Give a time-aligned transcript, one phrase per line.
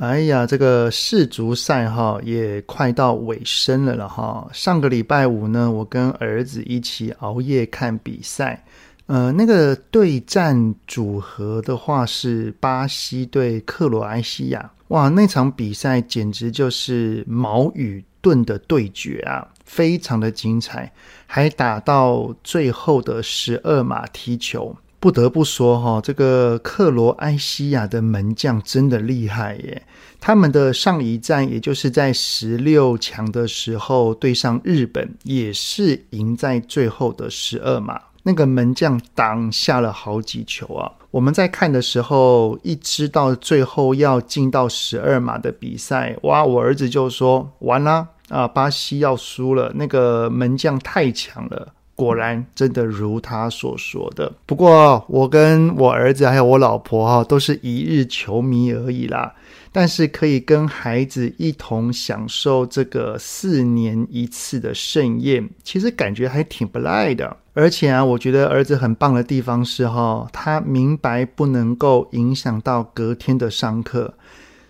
[0.00, 4.48] 哎呀，这个世足赛哈也快到尾声了了哈。
[4.50, 8.64] 上个礼拜五呢，我跟儿子一起熬夜看比赛。
[9.04, 14.70] 呃，那个对战组合的话是巴西对克罗埃西亚。
[14.88, 20.90] 哇，那场比赛简直就是矛与盾的对决啊，非常的精彩，
[21.26, 24.74] 还打到最后的十二码踢球。
[25.00, 29.82] 不得不说哈，这个克罗埃西亚的门将真的厉害耶！
[30.20, 37.98] 他们的上一战，也就是在十六强的时候对上日本，也是赢在最后的十二码。
[38.22, 40.92] 那个门将挡下了好几球啊！
[41.10, 46.44] 我们在看的时候，一知道最后要进到十二码的比赛，哇！
[46.44, 54.32] 我儿子就说：“完了啊，巴西要输了，那个门将太强了。”果然真的如他所说的。
[54.46, 59.34] 不过我跟我儿子还有我老婆哈，都是一日球迷而已啦。
[59.70, 67.36] 但是可以跟孩子一同享受这个四年一次的盛宴，其实感觉还挺不赖的。
[67.52, 74.14] 而且啊，我觉得儿子很棒的地方是哈，他明白不能够影响到隔天的上课。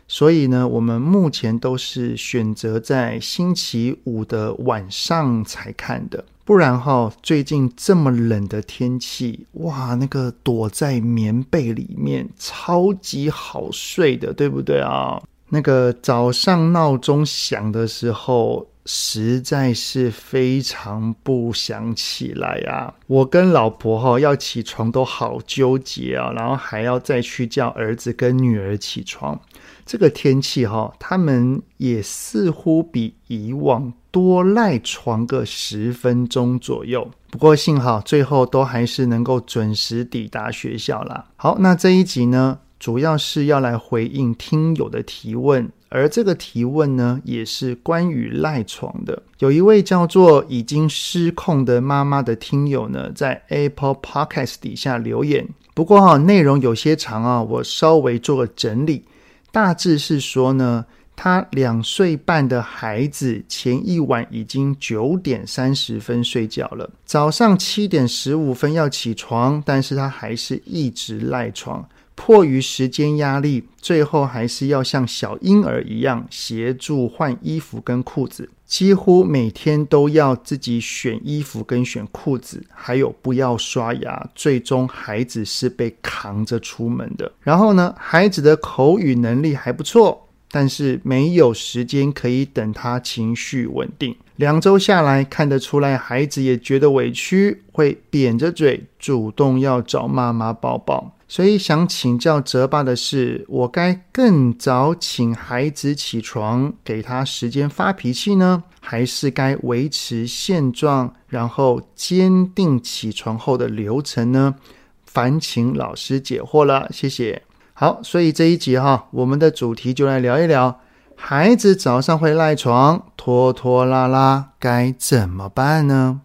[0.08, 6.24] 所以呢，我们目前都是选择在星期五的晚上才看的。
[6.50, 15.22] 不然哈，最近这么冷的天气，哇，那个躲在棉被里面超级好睡的，对不对啊？
[15.48, 22.94] 那个早上闹钟响的时候，实在是非常不想起来啊。
[23.06, 29.40] 我跟老婆哈要起床都好纠结啊，然后还要再去叫儿子跟女儿起床。
[29.84, 33.92] 这个天气哈，他们也似乎比以往。
[34.12, 41.26] 多赖床个十分钟左右，不过幸好最后都还是能够准时抵达学校啦。
[41.36, 49.22] 好，那这一集呢，主要是要来回应听友的提问，而这个提问呢，也是关于赖床的。
[49.38, 59.04] 有一位叫做已经失控的妈妈的听友呢，在 Apple Podcast 底下留言，不过哈，内容有些长啊，我稍微做个整理，
[59.52, 60.86] 大致是说呢。
[61.22, 71.86] 他两岁半的孩子前一晚已经九点三十分睡觉了，早上七点十五分要起床，但是他还是一直赖床。
[72.22, 84.28] 迫于时间压力，最后还是要像小婴儿一样协助换衣服跟裤子，几乎每天都要自己选衣服跟选裤子，还有不要刷牙。
[84.34, 87.32] 最终孩子是被扛着出门的。
[87.40, 90.28] 然后呢，孩子的口语能力还不错。
[90.50, 94.16] 但是没有时间可以等他情绪稳定。
[94.36, 101.14] 两周下来，看得出来孩子也觉得委屈，会扁着嘴主动要找妈妈抱抱。
[101.28, 114.56] 所以想请教泽爸的是，我该更早请孩子起床，给他时间发脾气呢，还是该维持现状，然后坚定起床后的流程呢？
[115.04, 117.42] 烦请老师解惑了，谢谢。
[117.80, 120.80] 好，所以这一集哈，我们的主题就来聊一聊，
[121.16, 126.20] 孩子早上会赖床，拖拖拉拉，该怎么办呢？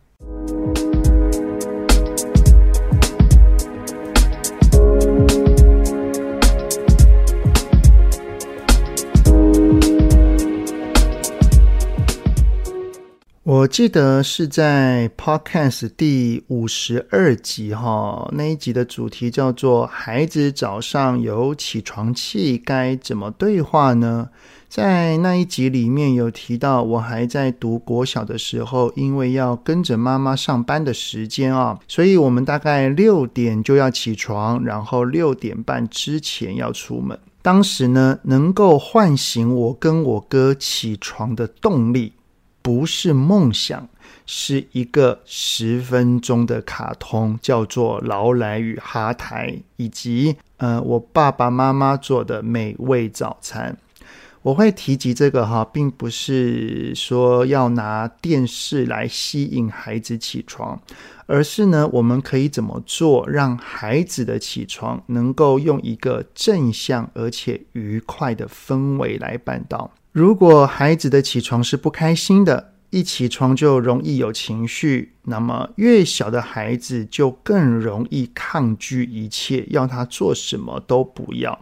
[13.46, 24.28] 我记得是在 Podcast 第五十二集哈，那一集的主题叫做“孩子早上有起床气，该怎么对话呢？”
[24.68, 37.16] 在那一集里面有提到，我还在读国小的时候，因为要跟着妈妈上班的时间啊，所以我们大概六点就要起床，然后六点半之前要出门。
[37.44, 42.12] 当时呢，能够唤醒我跟我哥起床的动力。
[42.66, 43.88] 不是梦想，
[44.26, 53.78] 是一个十分钟的卡通，叫做《劳莱与哈台》，以及呃，我爸爸妈妈做的美味早餐。
[54.41, 60.82] 我会提及这个哈，并不是说要拿电视来吸引孩子起床，
[61.28, 69.91] 而是呢，我们可以怎么做，让孩子的起床能够用一个正向而且愉快的氛围来办到。
[70.16, 81.59] 如果孩子的起床是不开心的，一起床就容易有情绪，那么越小的孩子就更容易抗拒一切，要他做什么都不要。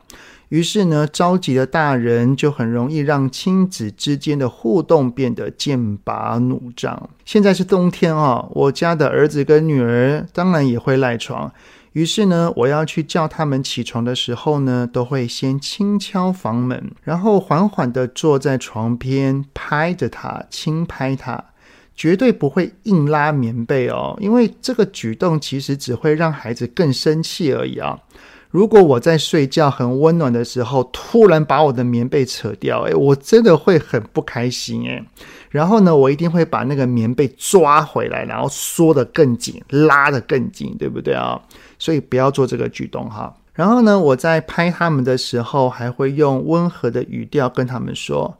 [0.50, 7.09] 于是呢，着急的大人就很容易让亲子之间的互动变得剑拔弩张。
[7.25, 11.51] 现在是冬天啊，我家的儿子跟女儿当然也会赖床。
[11.93, 21.43] 于是呢，我要去叫他们起床的时候呢，都会先轻敲房门，然后缓缓地坐在床边，拍着他，轻拍他，
[21.95, 27.99] 绝对不会硬拉棉被哦，因为这个举动其实只会让孩子更生气而已啊。
[28.53, 35.03] 如果我在睡觉很温暖的时候，突然把我的棉被扯掉，诶，我真的会很不开心诶。
[35.50, 41.41] 然后呢，我一定会把那个棉被抓回来，然后缩得更紧，拉得更紧，对不对啊？
[41.79, 43.35] 所以不要做这个举动哈。
[43.55, 48.38] 然后呢，我在拍他们的时候，还会用温和的语调跟他们说：“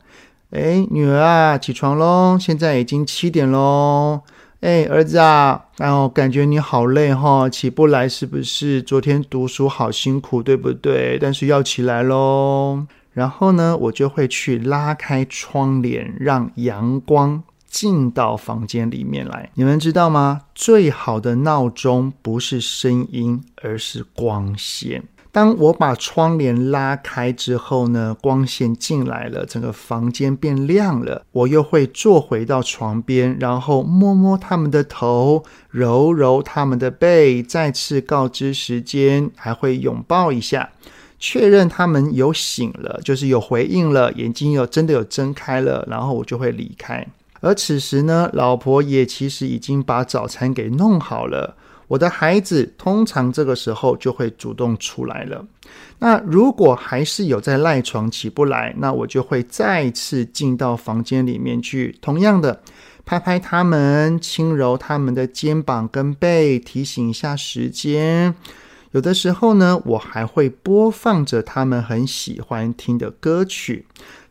[0.54, 4.22] 诶，女儿啊，起床喽，现在已经七点喽。”
[4.64, 8.82] 哎，儿子啊，然后感觉你好累哈，起不来是不是？
[8.82, 11.18] 昨天读书好辛苦，对不对？
[11.20, 12.86] 但是要起来喽。
[13.12, 19.50] 然后呢，我就会去拉开窗帘，让阳光进到房间里面来。
[19.56, 20.44] 你们知道吗？
[20.56, 25.04] 最好的闹钟不是声音，而是光线。
[25.34, 31.26] 当我把窗帘拉开之后呢，光线进来了，整个房间变亮了。
[31.32, 40.70] 我又会坐回到床边，然后摸摸他们的头，揉揉他们的背，再次告知时间，还会拥抱一下，
[41.18, 47.08] 确认他们有醒了，就是有回应了，眼睛有真的有睁开了，然后我就会离开。
[47.42, 51.58] 而此时呢，老婆也其实已经把早餐给弄好了。
[51.94, 55.46] 我的孩子通常这个时候就会主动出来了。
[56.00, 62.60] 那如果还是有在赖床起不来，那我就会再次进到房间里面去，同样的
[63.06, 68.34] 拍拍他们，轻揉他们的肩膀跟背，提醒一下时间。
[68.90, 73.86] 有的时候呢，我还会播放着他们很喜欢听的歌曲。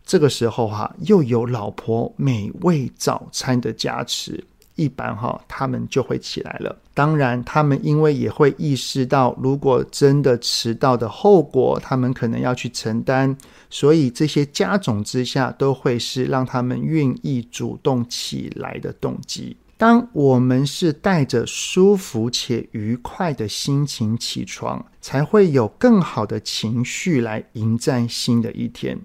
[0.05, 4.43] 这个时候哈，又有老婆美味早餐的加持。
[4.82, 6.76] 一般哈，他们就会起来了。
[6.93, 13.37] 当然，他们因为也会意识到，如果真的迟到的后果，他们可能要去承担，
[13.70, 19.56] 所以这些加种之下，都会是让他们愿意主动起来的动机。
[19.79, 28.99] 当我们是带着舒服且愉快的心情起床，才会有更好的情绪来迎战新的一天。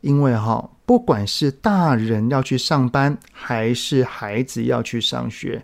[0.00, 5.62] 因为哈，不管是大人要去上班，还是孩子要去上学，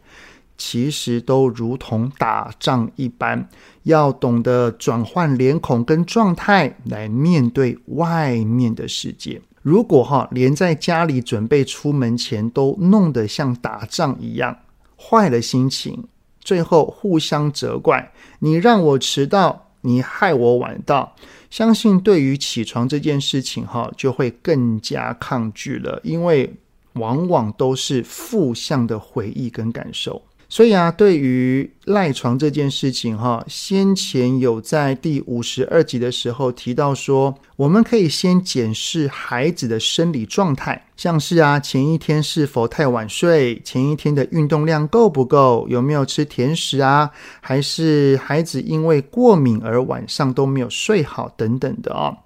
[0.59, 3.49] 其实都如同打仗一般，
[3.85, 9.41] 要懂得转换脸孔跟状态来面对外面的世界。
[9.63, 14.55] 如果哈，连在家里准备出门前都弄得像打仗一样，
[14.95, 16.05] 坏了心情，
[16.39, 21.17] 最后互相责怪，你让我迟到，你害我晚到。
[21.55, 26.53] 相信对于起床这件事情，哈，就会更加抗拒了，因为
[26.95, 30.21] 往往都是负向的回忆跟感受。
[30.55, 52.17] 所以啊，对于赖床这件事情，哈，先前有在第五十二集的时候提到说，我们可以先检视孩子的生理状态，像是啊，前一天是否太晚睡，前一天的运动量够不够，有没有吃甜食啊，还是孩子因为过敏而晚上都没有睡好等等的哦。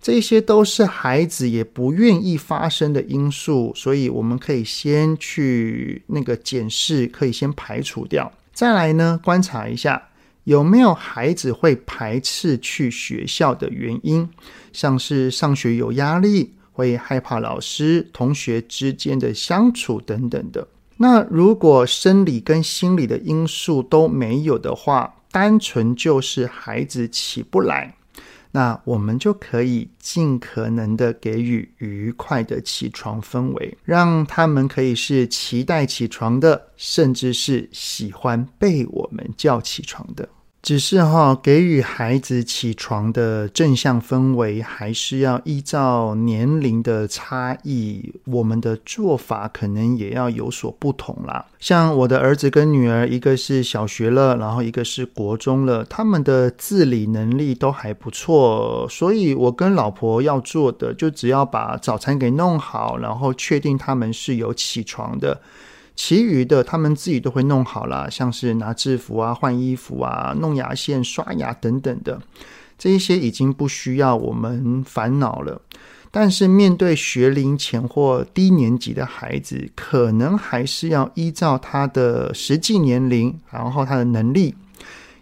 [0.00, 8.32] 这些都是孩子也不愿意发生的因素，所以我们可以先去那个检视，可以先排除掉。
[8.54, 10.02] 再来呢，观察一下
[10.44, 14.26] 有没有孩子会排斥去学校的原因，
[14.72, 20.66] 像是上学有压力，会害怕老师、同学之间的相处等等的。
[20.96, 27.94] 那如果生理跟心理的因素都没有的话，单纯就是孩子起不来。
[28.52, 40.28] 那我们就可以尽可能的给予愉快的起床氛围，让他们可以是期待起床的，甚至是喜欢被我们叫起床的。
[40.62, 51.46] 只是哈，给予孩子起床的正向氛围，还是要依照年龄的差异，我们的做法可能也要有所不同啦。
[51.58, 65.40] 像我的儿子跟女儿，一个是小学了，然后一个是国中了，他们的自理能力都还不错，所以我跟老婆要做的，就只要把早餐给弄好，然后确定他们是有起床的。
[65.94, 72.20] 其余的他们自己都会弄好了，像是拿制服啊、换衣服啊、弄牙线、刷牙等等的，
[72.78, 75.60] 这一些已经不需要我们烦恼了。
[76.12, 84.52] 但是面对学龄前或低年级的孩子，可能还是要依照他的实际年龄，然后他的能力，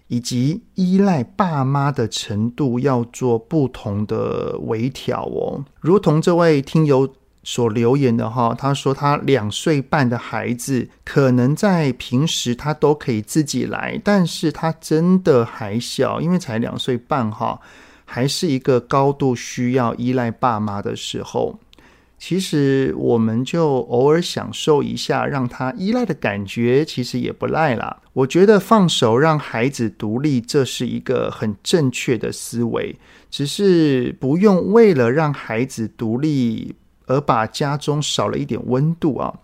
[0.06, 5.62] 以及依赖爸妈的程度，要做不同的微调哦。
[5.80, 7.06] 如同这位听友
[7.50, 17.58] 所留言的哈，他说他两岁半的孩子，可能在平时他都可以自己来，但是他真的还小，因为才两岁半哈。
[18.04, 21.58] 还是一个高度需要依赖爸妈的时候，
[22.18, 28.02] 其实我们就偶尔享受一下让他依赖的感觉，其实也不赖啦。
[28.12, 32.94] 我觉得放手让孩子独立，这是一个很正确的思维，
[33.30, 36.74] 只是不用为了让孩子独立
[37.08, 39.34] 而把家中少了一点温度啊。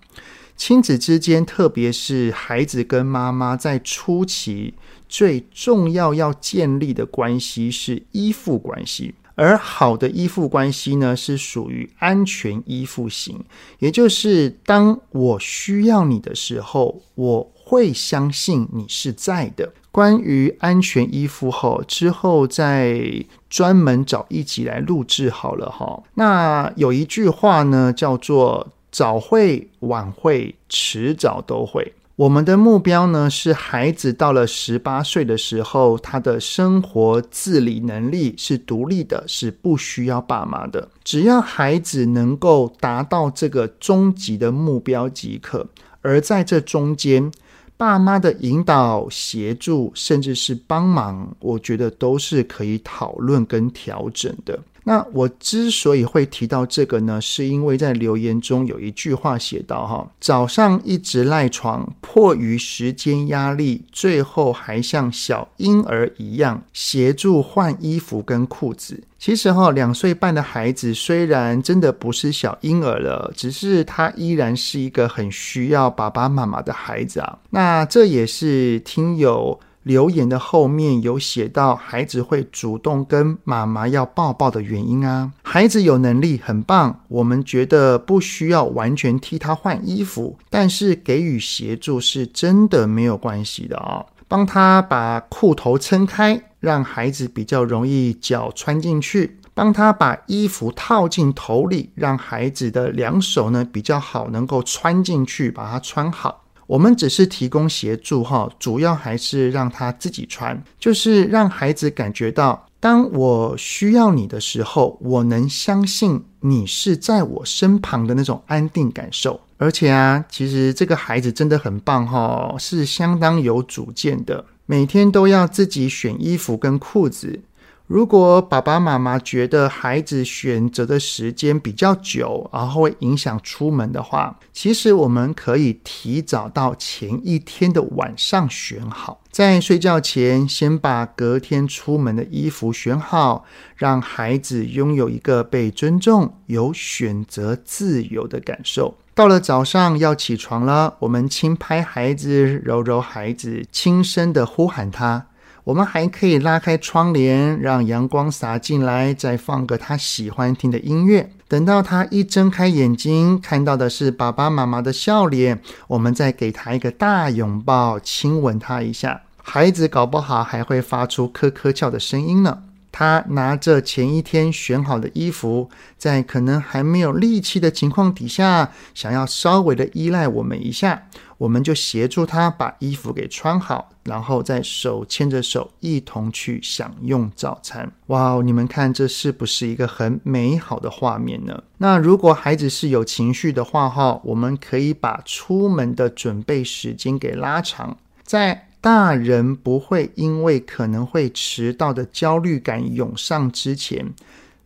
[0.56, 4.74] 亲子之间，特别是孩子跟妈妈在初期。
[5.06, 13.44] 最重要要建立的关系是依附关系，而好的依附关系呢，是属于安全依附型，
[13.78, 19.72] 也就是当我需要你的时候，我会相信你是在的。
[19.94, 26.02] 关于安全依附后，之后再专门找一集来录制好了哈。
[26.14, 31.92] 那有一句话呢，叫做早会晚会，迟早都会。
[32.16, 40.88] 我们的目标呢，是孩子到了十八岁的时候，他的生活自理能力是独立的，是不需要爸妈的。
[41.04, 45.68] 只要孩子能够达到这个终极的目标即可。
[46.02, 47.32] 而在这中间，
[47.76, 54.58] 爸妈的引导、协助，甚至是帮忙，我觉得都是可以讨论跟调整的。
[54.86, 69.02] 那我之所以会提到这个呢，是因为在留言中有一句话写到：哈，早上一直赖床，迫于时间压力，最后还像小婴儿一样协助换衣服跟裤子。
[69.18, 77.38] 其实哈，两岁半的孩子虽然真的不是小婴儿了，只是他依然是一个很需要爸爸妈妈的孩子啊。
[77.48, 79.58] 那这也是听友。
[79.84, 85.30] 留言的后面有写到，孩子会主动跟妈妈要抱抱的原因啊。
[85.42, 94.06] 孩子有能力很棒，我们觉得不需要完全替他换衣服，但是给予协助是真的没有关系的啊、哦。
[94.26, 106.43] 帮他把裤头撑开，让孩子比较容易脚穿进去；帮他把衣服套进头里，让孩子的两手呢比较好能够穿进去，把它穿好。
[106.66, 119.40] 我们只是提供协助哈，主要还是让他自己穿，就是让孩子感觉到，当我需要你的时候，我能相信你是在我身旁的那种安定感受。
[119.56, 127.40] 而且啊，其实这个孩子真的很棒哈，是相当有主见的，每天都要自己选衣服跟裤子。
[127.86, 143.44] 如果爸爸妈妈觉得孩子选择的时间比较久，然后会影响出门的话，其实我们可以提早到前一天的晚上选好，在睡觉前先把隔天出门的衣服选好，
[143.76, 148.96] 让孩子拥有一个被尊重、有选择自由的感受。
[149.14, 155.26] 到了早上要起床了，我们轻拍孩子，揉揉孩子，轻声地呼喊他。
[155.64, 161.30] 我们还可以拉开窗帘，让阳光洒进来，再放个他喜欢听的音乐。
[161.48, 169.22] 等到他一睁开眼睛，看到的是爸爸妈妈的笑脸，我们再给他一个大拥抱，亲吻他一下。
[169.42, 172.58] 孩子搞不好还会发出咯咯叫的声音呢。
[172.92, 175.68] 他拿着前一天选好的衣服，
[175.98, 181.02] 在可能还没有力气的情况底下，想要稍微的依赖我们一下，
[181.38, 187.90] 我们就协助他把衣服给穿好，然后再手牵着手一同去享用早餐。
[188.06, 191.62] 哇，你们看这是不是一个很美好的画面呢？
[191.78, 198.68] 那如果孩子是有情绪的话，哈，我们可以把出门的准备时间给拉长，在。
[198.84, 204.12] 大人不会因为可能会迟到的焦虑感涌上之前，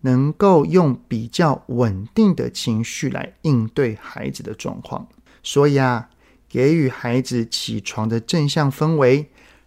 [0.00, 5.06] 能够用比较稳定的情绪来应对孩子的状况。
[5.44, 6.07] 所以啊，
[6.48, 9.26] 给予孩子起床的正向氛围，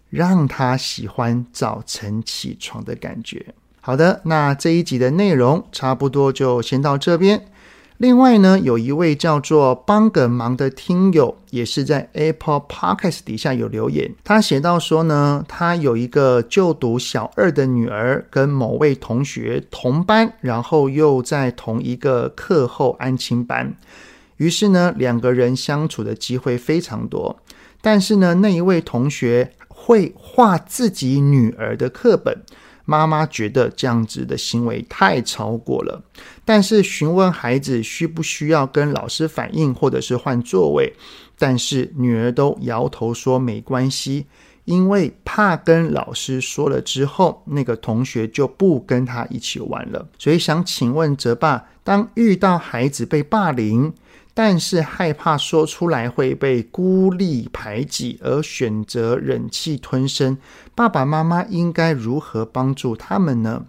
[0.09, 3.53] 让他喜欢早晨起床的感觉。
[3.79, 7.47] 好的，那这一集的内容差不多就先到这边。
[7.97, 14.11] 另外呢，有一位叫做帮个忙的听友，也是在 Apple Podcast 底下有留言。
[14.23, 23.75] 他写到说呢，他有一个就读小二的女儿，跟某位同学同班，然后又在同一个课后安亲班。
[24.41, 27.39] 于是呢，两个人相处的机会非常多。
[27.79, 32.35] 但是呢，那一位同学会画自己女儿的课本。
[32.85, 36.03] 妈妈觉得这样子的行为太超过了。
[36.43, 40.91] 但是询问孩子需不需要跟老师反映，或者是换座位，
[41.37, 44.25] 但是女儿都摇头说没关系。
[44.65, 50.07] 因为怕跟老师说了之后，那个同学就不跟他一起玩了。
[50.17, 53.91] 所以想请问泽爸，当遇到孩子被霸凌，
[54.33, 60.37] 但是害怕说出来会被孤立排挤，而选择忍气吞声，
[60.73, 63.65] 爸爸妈妈应该如何帮助他们呢？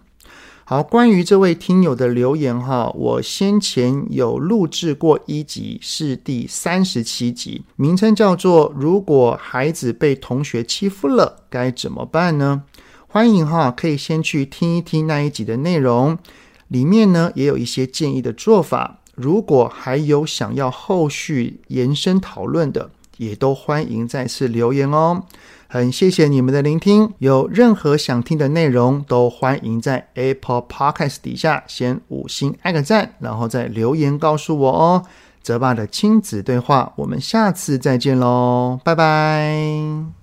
[0.65, 12.63] 好，关于这位听友的留言哈，我先前有录制过一集，是第三十七集，名称叫做“如果孩子被同学欺负了，该怎么办呢？”
[13.07, 16.17] 欢迎哈，可以先去听一听那一集的内容，
[16.69, 19.01] 里面呢也有一些建议的做法。
[19.15, 25.23] 如果还有想要后续延伸讨论的，也都欢迎再次留言哦。
[25.67, 35.03] 很谢谢你们的聆听，有任何想听的内容，都欢迎在 Apple Podcast 底下先五星按个赞，然后再留言告诉我哦。
[35.41, 40.22] 泽爸的亲子对话，我们下次再见喽，拜拜。